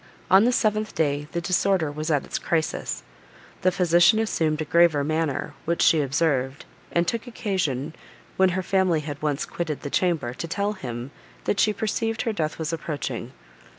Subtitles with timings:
[0.31, 3.03] On the seventh day, the disorder was at its crisis.
[3.61, 7.93] The physician assumed a graver manner, which she observed, and took occasion,
[8.35, 11.11] when her family had once quitted the chamber, to tell him,
[11.43, 13.31] that she perceived her death was approaching.